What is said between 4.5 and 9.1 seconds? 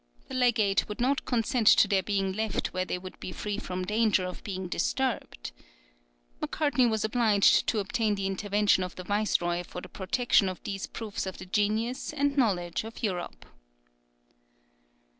disturbed. Macartney was obliged to obtain the intervention of the